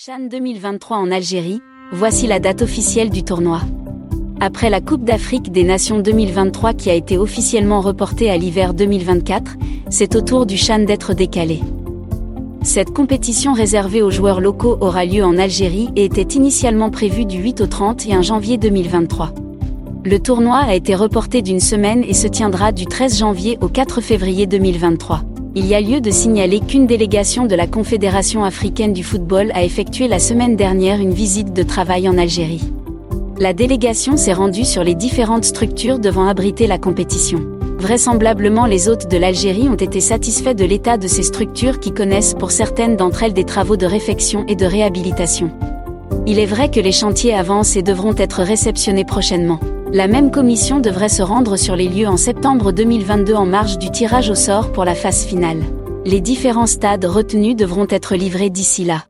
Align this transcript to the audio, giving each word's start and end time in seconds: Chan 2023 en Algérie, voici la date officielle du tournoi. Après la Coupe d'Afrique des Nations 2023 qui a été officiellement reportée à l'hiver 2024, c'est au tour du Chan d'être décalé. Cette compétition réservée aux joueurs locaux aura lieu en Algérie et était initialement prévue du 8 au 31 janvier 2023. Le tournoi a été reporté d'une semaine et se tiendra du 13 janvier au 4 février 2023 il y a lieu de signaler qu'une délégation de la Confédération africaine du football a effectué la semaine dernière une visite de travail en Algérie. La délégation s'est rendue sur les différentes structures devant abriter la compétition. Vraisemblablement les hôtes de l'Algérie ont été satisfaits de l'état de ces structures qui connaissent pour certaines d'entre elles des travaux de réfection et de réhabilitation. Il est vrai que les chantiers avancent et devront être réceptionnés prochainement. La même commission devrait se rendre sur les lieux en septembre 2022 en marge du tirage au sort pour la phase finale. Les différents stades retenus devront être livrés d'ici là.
Chan 0.00 0.28
2023 0.30 0.96
en 0.96 1.10
Algérie, 1.10 1.60
voici 1.90 2.28
la 2.28 2.38
date 2.38 2.62
officielle 2.62 3.10
du 3.10 3.24
tournoi. 3.24 3.62
Après 4.38 4.70
la 4.70 4.80
Coupe 4.80 5.02
d'Afrique 5.02 5.50
des 5.50 5.64
Nations 5.64 5.98
2023 5.98 6.72
qui 6.74 6.88
a 6.88 6.94
été 6.94 7.18
officiellement 7.18 7.80
reportée 7.80 8.30
à 8.30 8.36
l'hiver 8.36 8.74
2024, 8.74 9.56
c'est 9.90 10.14
au 10.14 10.20
tour 10.20 10.46
du 10.46 10.56
Chan 10.56 10.84
d'être 10.84 11.14
décalé. 11.14 11.58
Cette 12.62 12.92
compétition 12.92 13.54
réservée 13.54 14.00
aux 14.00 14.12
joueurs 14.12 14.40
locaux 14.40 14.78
aura 14.80 15.04
lieu 15.04 15.24
en 15.24 15.36
Algérie 15.36 15.88
et 15.96 16.04
était 16.04 16.36
initialement 16.36 16.90
prévue 16.90 17.26
du 17.26 17.38
8 17.38 17.62
au 17.62 17.66
31 17.66 18.22
janvier 18.22 18.56
2023. 18.56 19.34
Le 20.04 20.20
tournoi 20.20 20.58
a 20.58 20.76
été 20.76 20.94
reporté 20.94 21.42
d'une 21.42 21.58
semaine 21.58 22.04
et 22.04 22.14
se 22.14 22.28
tiendra 22.28 22.70
du 22.70 22.86
13 22.86 23.18
janvier 23.18 23.58
au 23.62 23.68
4 23.68 24.00
février 24.00 24.46
2023 24.46 25.24
il 25.58 25.66
y 25.66 25.74
a 25.74 25.80
lieu 25.80 26.00
de 26.00 26.12
signaler 26.12 26.60
qu'une 26.60 26.86
délégation 26.86 27.46
de 27.46 27.56
la 27.56 27.66
Confédération 27.66 28.44
africaine 28.44 28.92
du 28.92 29.02
football 29.02 29.50
a 29.54 29.64
effectué 29.64 30.06
la 30.06 30.20
semaine 30.20 30.54
dernière 30.54 31.00
une 31.00 31.12
visite 31.12 31.52
de 31.52 31.64
travail 31.64 32.08
en 32.08 32.16
Algérie. 32.16 32.62
La 33.40 33.52
délégation 33.52 34.16
s'est 34.16 34.32
rendue 34.32 34.64
sur 34.64 34.84
les 34.84 34.94
différentes 34.94 35.44
structures 35.44 35.98
devant 35.98 36.28
abriter 36.28 36.68
la 36.68 36.78
compétition. 36.78 37.40
Vraisemblablement 37.76 38.66
les 38.66 38.88
hôtes 38.88 39.10
de 39.10 39.16
l'Algérie 39.16 39.68
ont 39.68 39.74
été 39.74 39.98
satisfaits 39.98 40.54
de 40.54 40.64
l'état 40.64 40.96
de 40.96 41.08
ces 41.08 41.24
structures 41.24 41.80
qui 41.80 41.90
connaissent 41.90 42.34
pour 42.34 42.52
certaines 42.52 42.94
d'entre 42.94 43.24
elles 43.24 43.34
des 43.34 43.44
travaux 43.44 43.76
de 43.76 43.86
réfection 43.86 44.44
et 44.46 44.54
de 44.54 44.64
réhabilitation. 44.64 45.50
Il 46.28 46.38
est 46.38 46.46
vrai 46.46 46.70
que 46.70 46.78
les 46.78 46.92
chantiers 46.92 47.34
avancent 47.34 47.74
et 47.74 47.82
devront 47.82 48.14
être 48.16 48.44
réceptionnés 48.44 49.04
prochainement. 49.04 49.58
La 49.92 50.06
même 50.06 50.30
commission 50.30 50.80
devrait 50.80 51.08
se 51.08 51.22
rendre 51.22 51.56
sur 51.56 51.74
les 51.74 51.88
lieux 51.88 52.08
en 52.08 52.18
septembre 52.18 52.72
2022 52.72 53.32
en 53.32 53.46
marge 53.46 53.78
du 53.78 53.90
tirage 53.90 54.28
au 54.28 54.34
sort 54.34 54.70
pour 54.70 54.84
la 54.84 54.94
phase 54.94 55.24
finale. 55.24 55.62
Les 56.04 56.20
différents 56.20 56.66
stades 56.66 57.06
retenus 57.06 57.56
devront 57.56 57.86
être 57.88 58.14
livrés 58.14 58.50
d'ici 58.50 58.84
là. 58.84 59.04